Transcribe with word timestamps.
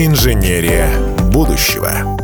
Инженерия 0.00 0.88
будущего. 1.32 2.17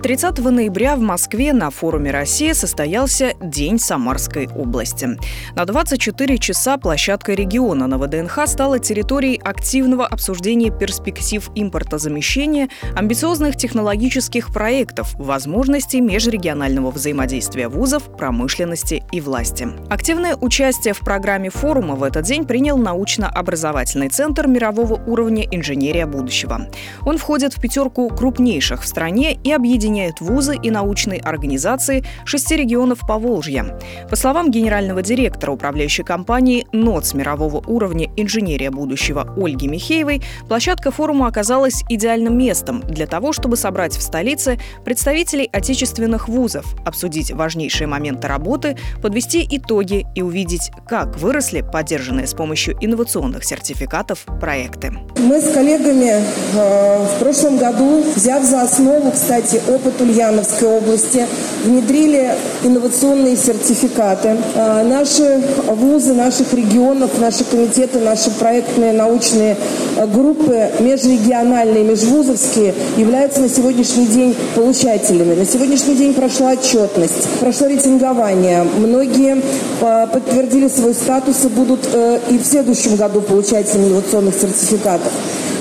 30 0.00 0.38
ноября 0.38 0.94
в 0.94 1.00
Москве 1.00 1.52
на 1.52 1.70
форуме 1.70 2.12
России 2.12 2.52
состоялся 2.52 3.34
День 3.42 3.80
Самарской 3.80 4.46
области. 4.46 5.18
На 5.56 5.64
24 5.64 6.38
часа 6.38 6.78
площадка 6.78 7.34
региона 7.34 7.88
на 7.88 7.98
ВДНХ 7.98 8.46
стала 8.46 8.78
территорией 8.78 9.40
активного 9.42 10.06
обсуждения 10.06 10.70
перспектив 10.70 11.50
импортозамещения, 11.56 12.68
амбициозных 12.94 13.56
технологических 13.56 14.52
проектов, 14.52 15.14
возможностей 15.16 16.00
межрегионального 16.00 16.92
взаимодействия 16.92 17.66
вузов, 17.66 18.04
промышленности 18.16 19.02
и 19.10 19.20
власти. 19.20 19.66
Активное 19.90 20.36
участие 20.36 20.94
в 20.94 21.00
программе 21.00 21.50
форума 21.50 21.96
в 21.96 22.04
этот 22.04 22.24
день 22.24 22.44
принял 22.44 22.78
научно-образовательный 22.78 24.10
центр 24.10 24.46
мирового 24.46 24.94
уровня 25.06 25.44
«Инженерия 25.50 26.06
будущего». 26.06 26.68
Он 27.04 27.18
входит 27.18 27.52
в 27.54 27.60
пятерку 27.60 28.08
крупнейших 28.10 28.84
в 28.84 28.86
стране 28.86 29.36
и 29.42 29.50
объединяет 29.50 29.87
объединяет 29.88 30.20
вузы 30.20 30.54
и 30.62 30.70
научные 30.70 31.18
организации 31.20 32.04
шести 32.26 32.56
регионов 32.56 33.00
Поволжья. 33.06 33.78
По 34.10 34.16
словам 34.16 34.50
генерального 34.50 35.00
директора 35.00 35.52
управляющей 35.52 36.04
компании 36.04 36.66
НОЦ 36.72 37.14
мирового 37.14 37.62
уровня 37.66 38.08
«Инженерия 38.16 38.70
будущего» 38.70 39.32
Ольги 39.36 39.66
Михеевой, 39.66 40.22
площадка 40.46 40.90
форума 40.90 41.26
оказалась 41.26 41.84
идеальным 41.88 42.36
местом 42.36 42.80
для 42.82 43.06
того, 43.06 43.32
чтобы 43.32 43.56
собрать 43.56 43.96
в 43.96 44.02
столице 44.02 44.58
представителей 44.84 45.48
отечественных 45.50 46.28
вузов, 46.28 46.66
обсудить 46.84 47.30
важнейшие 47.30 47.86
моменты 47.86 48.28
работы, 48.28 48.76
подвести 49.00 49.46
итоги 49.50 50.06
и 50.14 50.20
увидеть, 50.20 50.70
как 50.86 51.16
выросли 51.16 51.62
поддержанные 51.62 52.26
с 52.26 52.34
помощью 52.34 52.76
инновационных 52.82 53.42
сертификатов 53.44 54.26
проекты. 54.38 54.92
Мы 55.16 55.40
с 55.40 55.50
коллегами 55.52 56.22
э, 56.54 57.06
в 57.06 57.18
прошлом 57.20 57.56
году, 57.56 58.04
взяв 58.14 58.44
за 58.44 58.62
основу, 58.62 59.10
кстати, 59.10 59.62
опыт 59.78 60.00
Ульяновской 60.00 60.68
области, 60.68 61.26
внедрили 61.64 62.34
инновационные 62.64 63.36
сертификаты. 63.36 64.36
А, 64.56 64.82
наши 64.82 65.40
вузы 65.68 66.12
наших 66.14 66.52
регионов, 66.52 67.18
наши 67.18 67.44
комитеты, 67.44 68.00
наши 68.00 68.30
проектные 68.30 68.92
научные 68.92 69.56
а, 69.96 70.06
группы, 70.06 70.70
межрегиональные, 70.80 71.84
межвузовские, 71.84 72.74
являются 72.96 73.40
на 73.40 73.48
сегодняшний 73.48 74.06
день 74.06 74.36
получателями. 74.54 75.34
На 75.34 75.44
сегодняшний 75.44 75.94
день 75.94 76.14
прошла 76.14 76.52
отчетность, 76.52 77.28
прошло 77.40 77.68
рейтингование. 77.68 78.64
Многие 78.64 79.40
а, 79.80 80.06
подтвердили 80.06 80.68
свой 80.68 80.94
статус 80.94 81.44
и 81.44 81.48
будут 81.48 81.88
э, 81.92 82.18
и 82.30 82.38
в 82.38 82.44
следующем 82.44 82.96
году 82.96 83.20
получателями 83.20 83.88
инновационных 83.88 84.34
сертификатов. 84.34 85.12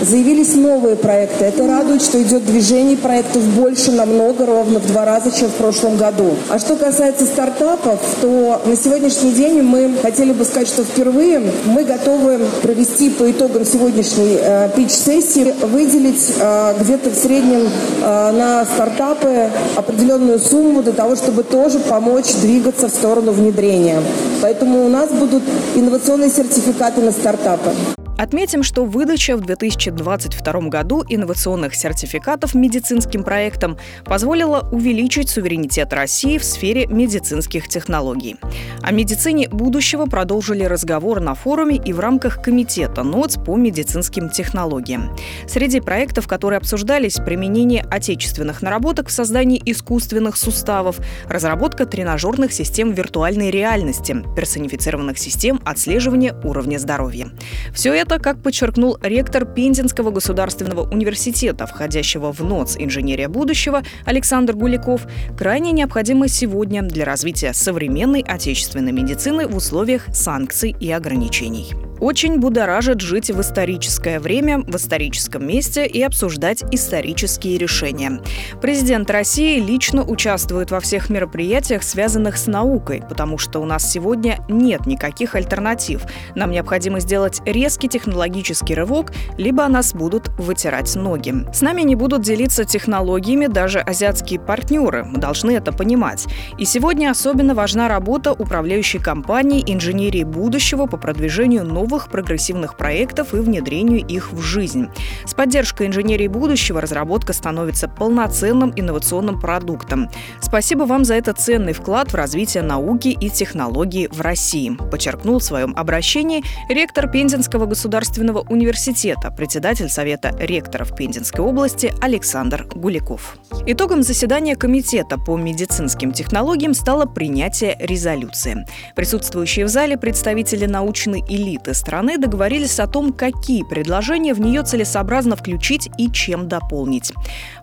Заявились 0.02 0.54
новые 0.54 0.96
проекты. 0.96 1.46
Это 1.46 1.66
радует, 1.66 2.04
что 2.04 2.22
идет 2.22 2.46
движение 2.46 2.96
проектов 2.98 3.42
больше 3.56 3.92
намного, 3.92 4.46
ровно 4.46 4.80
в 4.80 4.86
два 4.86 5.06
раза, 5.06 5.32
чем 5.32 5.50
в 5.50 5.56
прошлом 5.56 5.98
году. 5.98 6.36
А 6.50 6.60
что 6.60 6.76
касается 6.76 7.26
стартапов, 7.26 8.00
то 8.22 8.62
на 8.66 8.76
сегодняшний 8.76 9.32
день 9.32 9.64
мы 9.64 9.96
хотели 10.02 10.34
бы 10.34 10.46
сказать, 10.46 10.68
что 10.68 10.84
впервые 10.84 11.42
мы 11.66 11.84
готовы 11.84 12.40
провести 12.62 13.10
по 13.10 13.30
итогам 13.30 13.66
сегодняшней 13.66 14.38
э, 14.40 14.70
пич-сессии, 14.76 15.56
выделить 15.64 16.32
э, 16.40 16.76
где-то 16.80 17.10
в 17.10 17.16
среднем 17.16 17.68
э, 18.04 18.32
на 18.32 18.66
стартапы 18.66 19.50
определенную 19.76 20.38
сумму 20.38 20.84
для 20.84 20.94
того, 20.94 21.16
чтобы 21.16 21.42
тоже 21.42 21.80
помочь 21.80 22.32
двигаться 22.42 22.88
в 22.88 22.92
сторону 22.92 23.32
внедрения. 23.32 24.00
Поэтому 24.44 24.86
у 24.86 24.90
нас 24.90 25.10
будут 25.10 25.42
инновационные 25.76 26.30
сертификаты 26.30 27.02
на 27.02 27.12
стартапы. 27.12 27.72
Отметим, 28.18 28.64
что 28.64 28.84
выдача 28.84 29.38
в 29.38 29.42
2022 29.42 30.70
году 30.70 31.04
инновационных 31.08 31.76
сертификатов 31.76 32.56
медицинским 32.56 33.24
проектам 33.24 33.78
позволила 34.06 34.68
увеличить 34.72 35.30
суверенитет 35.30 35.94
России 35.94 36.40
в 36.40 36.44
сфере 36.44 36.88
медицинских 36.88 37.68
технологий. 37.68 38.38
О 38.82 38.92
медицине 38.92 39.48
будущего 39.50 40.08
продолжили 40.08 40.64
разговор 40.64 41.20
на 41.20 41.36
форуме 41.36 41.76
и 41.76 41.94
в 41.94 42.00
рамках 42.00 42.42
комитета 42.42 43.04
НОЦ 43.04 43.38
по 43.46 43.56
медицинским 43.56 44.30
технологиям. 44.30 45.16
Среди 45.48 45.80
проектов, 45.80 46.28
которые 46.28 46.58
обсуждались, 46.58 47.18
применение 47.18 47.84
отечественных 47.84 48.64
наработок 48.64 49.10
в 49.10 49.12
создании 49.12 49.62
искусственных 49.64 50.38
суставов, 50.38 51.00
разработка 51.30 51.86
тренажерных 51.86 52.52
систем 52.52 52.94
виртуальной 52.94 53.52
реальности, 53.52 54.16
персонифицированных 54.36 55.20
систем 55.20 55.62
отслеживания 55.66 56.34
уровня 56.44 56.80
здоровья. 56.80 57.30
Все 57.74 57.94
это 57.94 58.07
это, 58.08 58.20
как 58.20 58.42
подчеркнул 58.42 58.98
ректор 59.02 59.46
Пензенского 59.46 60.12
государственного 60.12 60.90
университета, 60.90 61.68
входящего 61.68 62.32
в 62.32 62.40
НОЦ 62.40 62.78
«Инженерия 62.80 63.28
будущего» 63.28 63.84
Александр 64.06 64.56
Гуликов, 64.56 65.06
крайне 65.38 65.74
необходимо 65.74 66.30
сегодня 66.30 66.84
для 66.84 67.04
развития 67.04 67.52
современной 67.54 68.22
отечественной 68.22 68.94
медицины 68.94 69.46
в 69.46 69.58
условиях 69.58 70.06
санкций 70.14 70.74
и 70.80 70.90
ограничений. 70.90 71.87
Очень 72.00 72.40
будоражит 72.40 73.02
жить 73.02 73.32
в 73.32 73.42
историческое 73.42 74.20
время, 74.20 74.60
в 74.60 74.76
историческом 74.76 75.48
месте 75.48 75.88
и 75.88 76.02
обсуждать 76.04 76.64
исторические 76.72 77.58
решения. 77.58 78.22
Президент 78.62 79.10
России 79.10 79.60
лично 79.60 80.04
участвует 80.04 80.70
во 80.70 80.80
всех 80.80 81.10
мероприятиях, 81.10 81.82
связанных 81.82 82.38
с 82.38 82.46
наукой, 82.46 83.04
потому 83.10 83.40
что 83.40 83.60
у 83.60 83.66
нас 83.66 83.92
сегодня 83.92 84.40
нет 84.48 84.86
никаких 84.86 85.34
альтернатив. 85.34 86.04
Нам 86.36 86.52
необходимо 86.52 87.00
сделать 87.00 87.42
резкий 87.46 87.90
технологический 87.90 88.76
рывок, 88.76 89.12
либо 89.38 89.68
нас 89.68 89.94
будут 89.94 90.30
вытирать 90.38 90.96
ноги. 90.96 91.34
С 91.52 91.62
нами 91.62 91.82
не 91.82 91.96
будут 91.96 92.22
делиться 92.22 92.64
технологиями 92.64 93.48
даже 93.48 93.80
азиатские 93.80 94.40
партнеры. 94.40 95.04
Мы 95.04 95.18
должны 95.18 95.52
это 95.52 95.72
понимать. 95.72 96.28
И 96.60 96.66
сегодня 96.66 97.10
особенно 97.10 97.56
важна 97.56 97.88
работа 97.88 98.34
управляющей 98.34 99.00
компании 99.00 99.64
инженерии 99.66 100.24
будущего 100.24 100.86
по 100.86 100.98
продвижению 100.98 101.66
новых 101.66 101.87
новых 101.88 102.10
прогрессивных 102.10 102.76
проектов 102.76 103.34
и 103.34 103.38
внедрению 103.38 104.06
их 104.06 104.34
в 104.34 104.42
жизнь. 104.42 104.88
С 105.26 105.34
поддержкой 105.34 105.88
инженерии 105.88 106.28
будущего 106.28 106.82
разработка 106.82 107.32
становится 107.32 107.88
полноценным 107.88 108.74
инновационным 108.76 109.40
продуктом. 109.40 110.10
Спасибо 110.42 110.84
вам 110.84 111.06
за 111.06 111.14
этот 111.14 111.40
ценный 111.40 111.72
вклад 111.72 112.12
в 112.12 112.16
развитие 112.16 112.62
науки 112.62 113.08
и 113.08 113.30
технологий 113.30 114.10
в 114.12 114.20
России, 114.20 114.78
подчеркнул 114.92 115.40
в 115.40 115.44
своем 115.44 115.74
обращении 115.78 116.44
ректор 116.68 117.10
Пензенского 117.10 117.68
государственного 117.68 118.40
университета, 118.50 119.32
председатель 119.32 119.88
Совета 119.88 120.36
ректоров 120.38 120.94
Пензенской 120.94 121.46
области 121.46 121.94
Александр 122.02 122.68
Гуликов. 122.76 123.38
Итогом 123.66 124.04
заседания 124.04 124.58
Комитета 124.58 125.18
по 125.18 125.38
медицинским 125.38 126.12
технологиям 126.12 126.74
стало 126.74 127.06
принятие 127.06 127.78
резолюции. 127.80 128.66
Присутствующие 128.94 129.66
в 129.66 129.70
зале 129.70 129.98
представители 129.98 130.66
научной 130.66 131.22
элиты 131.30 131.74
страны 131.78 132.18
договорились 132.18 132.80
о 132.80 132.88
том, 132.88 133.14
какие 133.14 133.64
предложения 133.64 134.34
в 134.34 134.42
нее 134.42 134.64
целесообразно 134.64 135.36
включить 135.36 135.90
и 135.98 136.12
чем 136.12 136.48
дополнить. 136.48 137.14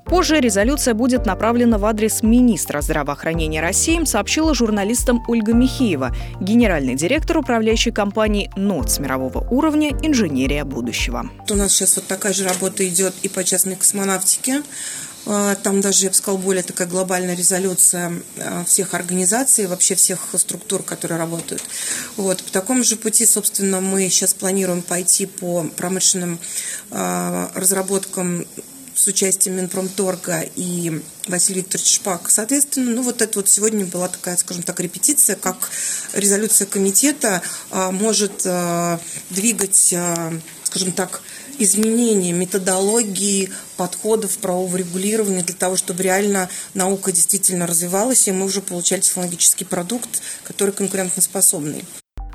Позже 0.04 0.40
резолюция 0.40 0.94
будет 0.94 1.26
направлена 1.26 1.78
в 1.78 1.84
адрес 1.84 2.22
министра 2.22 2.80
здравоохранения 2.80 3.60
России, 3.60 4.02
сообщила 4.04 4.54
журналистам 4.54 5.22
Ольга 5.28 5.52
Михеева, 5.52 6.14
генеральный 6.40 6.94
директор 6.94 7.38
управляющей 7.38 7.92
компании 7.92 8.50
НОЦ 8.56 8.98
мирового 8.98 9.46
уровня 9.50 9.90
«Инженерия 10.02 10.64
будущего». 10.64 11.28
У 11.50 11.54
нас 11.54 11.72
сейчас 11.72 11.96
вот 11.96 12.06
такая 12.06 12.32
же 12.32 12.44
работа 12.44 12.86
идет 12.86 13.14
и 13.22 13.28
по 13.28 13.44
частной 13.44 13.76
космонавтике. 13.76 14.62
А, 15.26 15.54
там 15.54 15.80
даже, 15.80 16.04
я 16.04 16.10
бы 16.10 16.16
сказала, 16.16 16.38
более 16.38 16.62
такая 16.62 16.86
глобальная 16.86 17.34
резолюция 17.34 18.12
а, 18.38 18.64
всех 18.64 18.94
организаций, 18.94 19.66
вообще 19.66 19.94
всех 19.94 20.20
структур, 20.36 20.82
которые 20.82 21.18
работают. 21.18 21.62
Вот. 22.16 22.42
По 22.42 22.52
такому 22.52 22.84
же 22.84 22.96
пути, 22.96 23.24
собственно, 23.26 23.80
мы 23.80 24.08
сейчас 24.10 24.34
планируем 24.34 24.82
пойти 24.82 25.26
по 25.26 25.64
промышленным 25.76 26.38
а, 26.90 27.50
разработкам 27.54 28.46
с 28.94 29.08
участием 29.08 29.56
Минпромторга 29.56 30.44
и 30.54 31.02
Василий 31.26 31.60
Викторович 31.60 31.94
Шпак. 31.94 32.30
Соответственно, 32.30 32.92
ну 32.92 33.02
вот 33.02 33.22
это 33.22 33.40
вот 33.40 33.48
сегодня 33.48 33.84
была 33.84 34.06
такая, 34.06 34.36
скажем 34.36 34.62
так, 34.62 34.78
репетиция, 34.78 35.34
как 35.34 35.68
резолюция 36.12 36.66
комитета 36.66 37.42
может 37.72 38.46
двигать, 39.30 39.94
скажем 40.64 40.92
так, 40.92 41.22
изменения 41.58 42.32
методологии, 42.32 43.52
подходов 43.76 44.38
правового 44.38 44.76
регулирования 44.76 45.42
для 45.42 45.54
того, 45.54 45.76
чтобы 45.76 46.02
реально 46.02 46.48
наука 46.74 47.12
действительно 47.12 47.66
развивалась, 47.66 48.28
и 48.28 48.32
мы 48.32 48.46
уже 48.46 48.60
получали 48.60 49.00
технологический 49.00 49.64
продукт, 49.64 50.20
который 50.44 50.72
конкурентоспособный. 50.72 51.84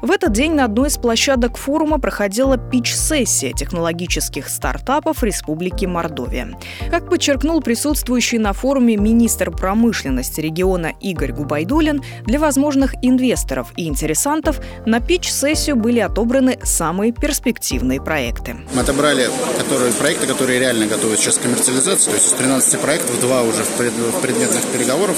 В 0.02 0.12
этот 0.12 0.32
день 0.32 0.54
на 0.54 0.66
одной 0.66 0.88
из 0.88 0.98
площадок 0.98 1.58
форума 1.58 2.00
проходила 2.00 2.58
пич-сессия 2.58 3.52
технологических 3.52 4.48
стартапов 4.48 5.24
Республики 5.24 5.86
Мордовия. 5.86 6.58
Как 6.90 7.10
подчеркнул 7.10 7.62
присутствующий 7.62 8.38
на 8.38 8.54
форуме 8.54 8.96
министр 8.96 9.52
промышленности 9.52 10.40
региона 10.40 10.94
Игорь 11.02 11.34
Губайдулин, 11.34 12.02
для 12.26 12.40
возможных 12.40 12.94
инвесторов 13.02 13.74
и 13.76 13.88
интересантов 13.88 14.62
на 14.86 15.02
пич-сессию 15.02 15.76
были 15.76 16.00
отобраны 16.00 16.60
самые 16.64 17.12
перспективные 17.12 18.02
проекты. 18.02 18.56
Мы 18.74 18.82
отобрали 18.82 19.30
которые, 19.58 19.94
проекты, 19.94 20.28
которые 20.28 20.60
реально 20.60 20.88
готовы 20.88 21.18
сейчас 21.18 21.38
к 21.38 21.42
коммерциализации, 21.42 22.10
то 22.10 22.16
есть 22.16 22.28
из 22.28 22.32
13 22.34 22.80
проектов 22.80 23.20
два 23.22 23.44
уже 23.44 23.64
в, 23.64 23.70
пред, 23.78 23.94
в 23.94 24.22
предметных 24.22 24.64
переговорах. 24.66 25.16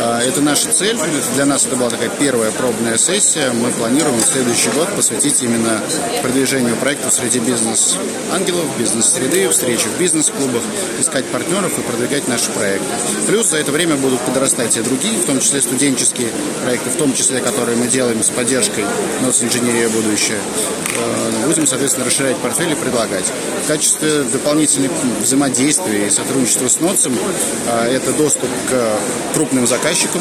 А, 0.00 0.20
это 0.22 0.40
наша 0.40 0.68
цель. 0.72 0.96
Для 1.34 1.44
нас 1.44 1.66
это 1.66 1.76
была 1.76 1.90
такая 1.90 2.08
первая 2.08 2.50
пробная 2.52 2.96
сессия. 2.96 3.50
Мы 3.52 3.70
планируем 3.70 4.11
планируем 4.12 4.20
следующий 4.20 4.70
год 4.70 4.94
посвятить 4.94 5.42
именно 5.42 5.80
продвижению 6.22 6.76
проектов 6.76 7.12
среди 7.12 7.38
бизнес-ангелов, 7.38 8.64
бизнес-среды, 8.78 9.48
встречи 9.48 9.86
в 9.86 9.98
бизнес-клубах, 9.98 10.62
искать 11.00 11.24
партнеров 11.26 11.78
и 11.78 11.82
продвигать 11.82 12.28
наши 12.28 12.50
проекты. 12.50 12.86
Плюс 13.26 13.48
за 13.48 13.58
это 13.58 13.72
время 13.72 13.96
будут 13.96 14.20
подрастать 14.20 14.76
и 14.76 14.80
другие, 14.82 15.18
в 15.18 15.24
том 15.24 15.40
числе 15.40 15.62
студенческие 15.62 16.28
проекты, 16.62 16.90
в 16.90 16.96
том 16.96 17.14
числе, 17.14 17.40
которые 17.40 17.76
мы 17.76 17.86
делаем 17.86 18.22
с 18.22 18.30
поддержкой 18.30 18.84
НОЦ 19.22 19.44
«Инженерия. 19.44 19.88
Будущее». 19.88 20.38
Э, 20.96 21.46
будем, 21.46 21.66
соответственно, 21.66 22.06
расширять 22.06 22.36
портфель 22.38 22.72
и 22.72 22.74
предлагать. 22.74 23.32
В 23.64 23.68
качестве 23.68 24.22
дополнительных 24.24 24.90
взаимодействия 25.20 26.06
и 26.06 26.10
сотрудничества 26.10 26.68
с 26.68 26.80
НОЦем 26.80 27.14
э, 27.66 27.96
это 27.96 28.12
доступ 28.12 28.48
к 28.68 29.34
крупным 29.34 29.66
заказчикам. 29.66 30.20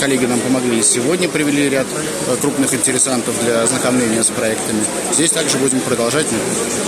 Коллеги 0.00 0.26
нам 0.26 0.40
помогли 0.40 0.82
сегодня, 0.82 1.28
привели 1.28 1.68
ряд 1.68 1.86
э, 2.28 2.36
крупных 2.40 2.74
интересантов 2.74 3.25
инструментов 3.26 3.44
для 3.44 3.62
ознакомления 3.62 4.22
с 4.22 4.30
проектами. 4.30 4.80
Здесь 5.12 5.30
также 5.30 5.58
будем 5.58 5.80
продолжать 5.80 6.26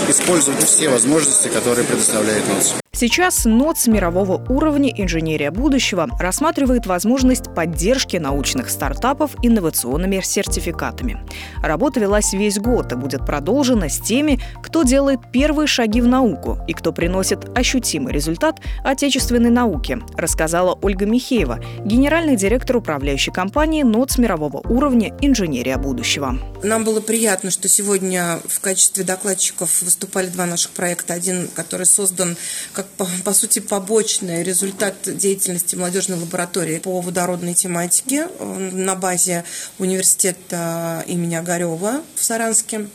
использовать 0.07 0.63
все 0.63 0.89
возможности, 0.89 1.47
которые 1.49 1.85
предоставляет 1.85 2.47
НОЦ. 2.47 2.75
Сейчас 2.91 3.45
НОЦ 3.45 3.87
мирового 3.87 4.43
уровня 4.49 4.89
«Инженерия 4.89 5.51
будущего» 5.51 6.09
рассматривает 6.19 6.85
возможность 6.85 7.53
поддержки 7.55 8.17
научных 8.17 8.69
стартапов 8.69 9.35
инновационными 9.41 10.19
сертификатами. 10.21 11.17
Работа 11.63 12.01
велась 12.01 12.33
весь 12.33 12.59
год 12.59 12.91
и 12.91 12.95
будет 12.95 13.25
продолжена 13.25 13.87
с 13.87 13.99
теми, 13.99 14.41
кто 14.61 14.83
делает 14.83 15.19
первые 15.31 15.67
шаги 15.67 16.01
в 16.01 16.07
науку 16.07 16.57
и 16.67 16.73
кто 16.73 16.91
приносит 16.91 17.57
ощутимый 17.57 18.11
результат 18.11 18.59
отечественной 18.83 19.49
науке, 19.49 19.99
рассказала 20.17 20.77
Ольга 20.81 21.05
Михеева, 21.05 21.59
генеральный 21.85 22.35
директор 22.35 22.77
управляющей 22.77 23.31
компании 23.31 23.83
НОЦ 23.83 24.17
мирового 24.17 24.57
уровня 24.67 25.15
«Инженерия 25.21 25.77
будущего». 25.77 26.28
Нам 26.63 26.83
было 26.83 26.99
приятно, 26.99 27.51
что 27.51 27.67
сегодня 27.69 28.39
в 28.47 28.59
качестве 28.59 29.03
докладчиков 29.03 29.81
выступали 29.81 30.27
два 30.27 30.45
наших 30.45 30.71
проекта. 30.71 31.13
Один, 31.13 31.47
который 31.47 31.85
создан 31.85 32.37
как 32.73 32.87
по, 32.89 33.07
по 33.23 33.33
сути, 33.33 33.59
побочный 33.59 34.43
результат 34.43 34.95
деятельности 35.05 35.75
молодежной 35.75 36.19
лаборатории 36.19 36.79
по 36.79 36.99
водородной 37.01 37.53
тематике 37.53 38.27
на 38.39 38.95
базе 38.95 39.43
университета 39.77 41.03
имени 41.07 41.35
Огарева 41.35 42.01
в 42.15 42.23
Саранске. 42.23 42.87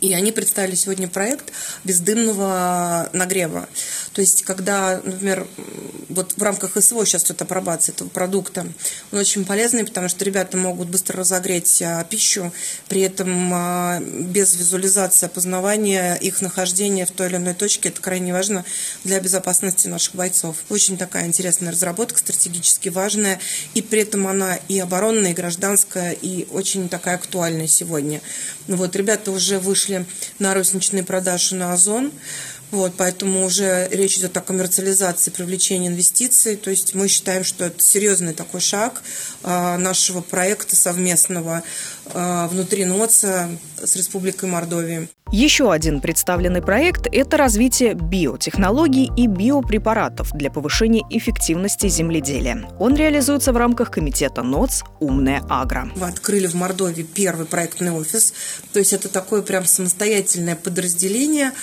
И 0.00 0.12
они 0.12 0.30
представили 0.30 0.74
сегодня 0.74 1.08
проект 1.08 1.52
бездымного 1.84 3.08
нагрева. 3.14 3.66
То 4.12 4.20
есть, 4.20 4.42
когда, 4.44 5.00
например, 5.02 5.46
вот 6.10 6.34
в 6.36 6.42
рамках 6.42 6.82
СВО 6.82 7.06
сейчас 7.06 7.24
идет 7.24 7.40
апробация 7.42 7.94
этого 7.94 8.08
продукта, 8.08 8.66
он 9.10 9.18
очень 9.18 9.46
полезный, 9.46 9.86
потому 9.86 10.08
что 10.08 10.24
ребята 10.24 10.58
могут 10.58 10.88
быстро 10.88 11.20
разогреть 11.20 11.80
а, 11.80 12.04
пищу, 12.04 12.52
при 12.88 13.02
этом 13.02 13.50
а, 13.52 14.00
без 14.00 14.54
визуализации 14.56 15.26
опознавания 15.26 16.14
их 16.14 16.42
нахождения 16.42 17.06
в 17.06 17.10
той 17.10 17.28
или 17.28 17.36
иной 17.36 17.54
точке. 17.54 17.88
Это 17.88 18.02
крайне 18.02 18.34
важно 18.34 18.66
для 19.04 19.18
безопасности 19.18 19.88
наших 19.88 20.14
бойцов. 20.14 20.56
Очень 20.68 20.98
такая 20.98 21.26
интересная 21.26 21.72
разработка, 21.72 22.18
стратегически 22.18 22.90
важная, 22.90 23.40
и 23.72 23.80
при 23.80 24.02
этом 24.02 24.26
она 24.26 24.58
и 24.68 24.78
оборонная, 24.78 25.30
и 25.30 25.34
гражданская, 25.34 26.12
и 26.12 26.46
очень 26.50 26.90
такая 26.90 27.14
актуальная 27.14 27.66
сегодня. 27.66 28.20
Вот, 28.68 28.94
ребята 28.96 29.30
уже 29.30 29.58
вышли 29.58 29.85
на 30.38 30.54
розничные 30.54 31.04
продажи 31.04 31.54
на 31.54 31.72
Озон. 31.72 32.12
Вот, 32.72 32.94
поэтому 32.96 33.44
уже 33.44 33.88
речь 33.92 34.18
идет 34.18 34.36
о 34.36 34.40
коммерциализации, 34.40 35.30
привлечении 35.30 35.88
инвестиций. 35.88 36.56
То 36.56 36.70
есть 36.70 36.94
мы 36.94 37.06
считаем, 37.08 37.44
что 37.44 37.64
это 37.64 37.80
серьезный 37.80 38.34
такой 38.34 38.60
шаг 38.60 39.02
э, 39.44 39.76
нашего 39.76 40.20
проекта 40.20 40.74
совместного 40.74 41.62
э, 42.06 42.48
внутри 42.50 42.84
НОЦа 42.84 43.50
с 43.82 43.94
Республикой 43.94 44.48
Мордовия. 44.48 45.08
Еще 45.32 45.72
один 45.72 46.00
представленный 46.00 46.62
проект– 46.62 47.06
это 47.12 47.36
развитие 47.36 47.94
биотехнологий 47.94 49.10
и 49.16 49.26
биопрепаратов 49.26 50.32
для 50.32 50.50
повышения 50.50 51.02
эффективности 51.10 51.88
земледелия. 51.88 52.68
Он 52.78 52.94
реализуется 52.94 53.52
в 53.52 53.56
рамках 53.56 53.90
комитета 53.90 54.42
НОЦ 54.42 54.84
«Умная 55.00 55.42
агро». 55.48 55.90
Мы 55.96 56.06
открыли 56.06 56.46
в 56.46 56.54
Мордовии 56.54 57.02
первый 57.02 57.46
проектный 57.46 57.90
офис. 57.90 58.32
То 58.72 58.78
есть 58.78 58.92
это 58.92 59.08
такое 59.08 59.42
прям 59.42 59.64
самостоятельное 59.64 60.56
подразделение– 60.56 61.52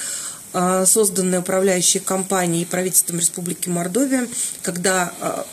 а, 0.54 0.86
созданная 0.86 1.40
управляющей 1.40 2.00
компанией 2.00 2.62
и 2.62 2.66
правительством 2.66 3.18
Республики 3.18 3.70
Мордовия, 3.70 4.28
когда 4.62 5.12
а, 5.20 5.48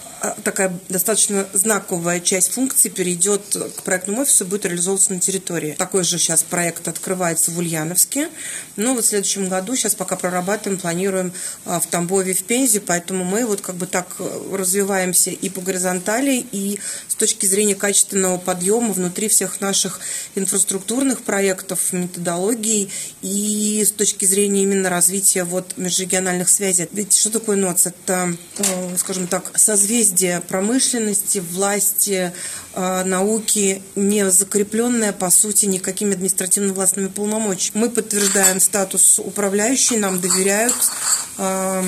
такая 0.44 0.78
достаточно 0.88 1.46
знаковая 1.52 2.20
часть 2.20 2.52
функций 2.52 2.90
перейдет 2.90 3.56
к 3.76 3.82
проектному 3.82 4.22
офису, 4.22 4.44
будет 4.44 4.66
реализовываться 4.66 5.12
на 5.12 5.20
территории. 5.20 5.74
Такой 5.78 6.04
же 6.04 6.18
сейчас 6.18 6.42
проект 6.42 6.88
открывается 6.88 7.50
в 7.50 7.58
Ульяновске. 7.58 8.28
Но 8.76 8.94
вот 8.94 9.04
в 9.04 9.08
следующем 9.08 9.48
году, 9.48 9.74
сейчас 9.76 9.94
пока 9.94 10.16
прорабатываем, 10.16 10.78
планируем 10.80 11.32
в 11.64 11.82
Тамбове, 11.90 12.34
в 12.34 12.42
Пензе, 12.44 12.80
поэтому 12.80 13.24
мы 13.24 13.46
вот 13.46 13.60
как 13.60 13.76
бы 13.76 13.86
так 13.86 14.16
э, 14.18 14.56
развиваемся 14.56 15.30
и 15.30 15.48
по 15.48 15.60
горизонтали, 15.60 16.44
и 16.52 16.78
с 17.08 17.14
точки 17.14 17.46
зрения 17.46 17.74
качественного 17.74 18.38
подъема 18.38 18.92
внутри 18.92 19.28
всех 19.28 19.60
наших 19.60 20.00
инфраструктурных 20.34 21.22
проектов, 21.22 21.92
методологий 21.92 22.92
и 23.22 23.82
с 23.84 23.92
точки 23.92 24.24
зрения 24.24 24.62
именно 24.62 24.90
развития 24.90 25.44
вот 25.44 25.76
межрегиональных 25.76 26.48
связей. 26.48 26.88
Ведь 26.92 27.14
что 27.14 27.30
такое 27.30 27.56
НОЦ? 27.56 27.86
Это, 27.86 28.36
э, 28.58 28.96
скажем 28.98 29.26
так, 29.26 29.50
созвездие 29.58 30.09
промышленности, 30.48 31.38
власти, 31.38 32.32
э, 32.74 33.04
науки, 33.04 33.82
не 33.96 34.30
закрепленное, 34.30 35.12
по 35.12 35.30
сути, 35.30 35.66
никакими 35.66 36.14
административно-властными 36.14 37.08
полномочиями. 37.08 37.84
Мы 37.84 37.90
подтверждаем 37.90 38.60
статус 38.60 39.18
управляющий, 39.18 39.96
нам 39.98 40.20
доверяют, 40.20 40.74
э, 41.38 41.82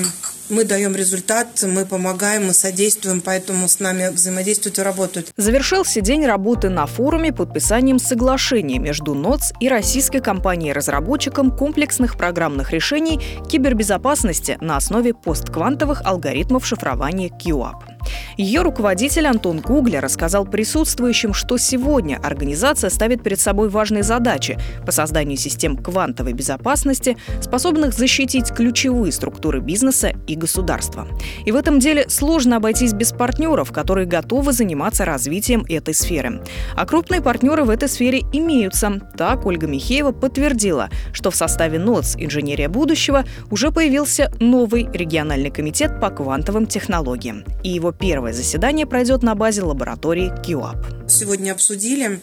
мы 0.49 0.65
даем 0.65 0.95
результат, 0.95 1.63
мы 1.63 1.85
помогаем, 1.85 2.47
мы 2.47 2.53
содействуем, 2.53 3.21
поэтому 3.21 3.67
с 3.67 3.79
нами 3.79 4.09
взаимодействуют 4.09 4.77
и 4.79 4.81
работают. 4.81 5.31
Завершился 5.37 6.01
день 6.01 6.25
работы 6.25 6.69
на 6.69 6.85
форуме 6.85 7.31
подписанием 7.31 7.99
соглашения 7.99 8.79
между 8.79 9.13
НОЦ 9.13 9.53
и 9.59 9.69
российской 9.69 10.19
компанией-разработчиком 10.19 11.55
комплексных 11.55 12.17
программных 12.17 12.71
решений 12.71 13.21
кибербезопасности 13.49 14.57
на 14.61 14.77
основе 14.77 15.13
постквантовых 15.13 16.01
алгоритмов 16.05 16.65
шифрования 16.65 17.29
QAP. 17.29 17.92
Ее 18.37 18.61
руководитель 18.61 19.27
Антон 19.27 19.59
Гугля 19.59 20.01
рассказал 20.01 20.45
присутствующим, 20.45 21.33
что 21.33 21.57
сегодня 21.57 22.19
организация 22.23 22.89
ставит 22.89 23.23
перед 23.23 23.39
собой 23.39 23.69
важные 23.69 24.03
задачи 24.03 24.57
по 24.85 24.91
созданию 24.91 25.37
систем 25.37 25.77
квантовой 25.77 26.33
безопасности, 26.33 27.17
способных 27.41 27.93
защитить 27.93 28.51
ключевые 28.51 29.11
структуры 29.11 29.59
бизнеса 29.59 30.13
и 30.27 30.35
государства. 30.35 31.07
И 31.45 31.51
в 31.51 31.55
этом 31.55 31.79
деле 31.79 32.09
сложно 32.09 32.57
обойтись 32.57 32.93
без 32.93 33.11
партнеров, 33.11 33.71
которые 33.71 34.05
готовы 34.05 34.51
заниматься 34.53 35.05
развитием 35.05 35.65
этой 35.69 35.93
сферы. 35.93 36.41
А 36.75 36.85
крупные 36.85 37.21
партнеры 37.21 37.63
в 37.63 37.69
этой 37.69 37.87
сфере 37.87 38.23
имеются. 38.33 38.99
Так 39.17 39.45
Ольга 39.45 39.67
Михеева 39.67 40.11
подтвердила, 40.11 40.89
что 41.13 41.31
в 41.31 41.35
составе 41.35 41.79
НОЦ 41.79 42.15
«Инженерия 42.17 42.67
будущего» 42.67 43.23
уже 43.49 43.71
появился 43.71 44.31
новый 44.39 44.89
региональный 44.91 45.51
комитет 45.51 45.99
по 45.99 46.09
квантовым 46.09 46.65
технологиям. 46.65 47.43
И 47.63 47.69
его 47.69 47.92
первое 47.99 48.33
заседание 48.33 48.85
пройдет 48.85 49.23
на 49.23 49.35
базе 49.35 49.63
лаборатории 49.63 50.31
QAP. 50.45 51.09
Сегодня 51.09 51.51
обсудили 51.51 52.19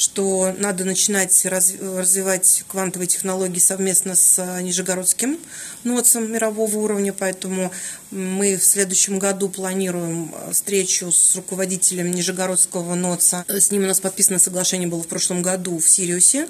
что 0.00 0.54
надо 0.56 0.86
начинать 0.86 1.44
развивать 1.44 2.64
квантовые 2.68 3.06
технологии 3.06 3.58
совместно 3.58 4.14
с 4.14 4.38
э, 4.38 4.62
Нижегородским 4.62 5.38
НОЦом 5.84 6.32
мирового 6.32 6.74
уровня, 6.78 7.12
поэтому 7.12 7.70
мы 8.10 8.56
в 8.56 8.64
следующем 8.64 9.18
году 9.18 9.50
планируем 9.50 10.34
э, 10.34 10.52
встречу 10.52 11.12
с 11.12 11.36
руководителем 11.36 12.10
Нижегородского 12.12 12.94
НОЦа. 12.94 13.44
С 13.46 13.70
ним 13.70 13.84
у 13.84 13.88
нас 13.88 14.00
подписано 14.00 14.38
соглашение 14.38 14.88
было 14.88 15.02
в 15.02 15.06
прошлом 15.06 15.42
году 15.42 15.78
в 15.78 15.86
Сириусе, 15.86 16.48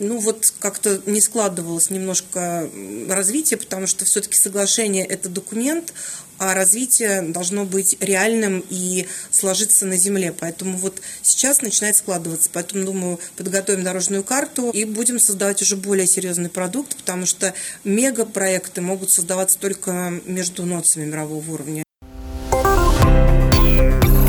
ну 0.00 0.18
вот 0.18 0.52
как-то 0.58 1.02
не 1.04 1.20
складывалось 1.20 1.90
немножко 1.90 2.68
развитие, 3.08 3.58
потому 3.58 3.86
что 3.86 4.06
все-таки 4.06 4.36
соглашение 4.36 5.04
это 5.04 5.28
документ, 5.28 5.92
а 6.40 6.54
развитие 6.54 7.20
должно 7.20 7.66
быть 7.66 7.98
реальным 8.00 8.64
и 8.70 9.06
сложиться 9.30 9.84
на 9.84 9.96
земле. 9.96 10.34
Поэтому 10.36 10.78
вот 10.78 11.02
сейчас 11.20 11.60
начинает 11.60 11.96
складываться. 11.96 12.48
Поэтому, 12.50 12.86
думаю, 12.86 13.20
подготовим 13.36 13.84
дорожную 13.84 14.24
карту 14.24 14.70
и 14.70 14.86
будем 14.86 15.20
создавать 15.20 15.60
уже 15.60 15.76
более 15.76 16.06
серьезный 16.06 16.48
продукт, 16.48 16.96
потому 16.96 17.26
что 17.26 17.52
мегапроекты 17.84 18.80
могут 18.80 19.10
создаваться 19.10 19.58
только 19.58 20.14
между 20.24 20.64
ноцами 20.64 21.04
мирового 21.04 21.52
уровня. 21.52 21.84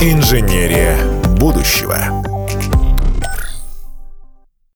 Инженерия 0.02 0.98
будущего. 1.40 2.31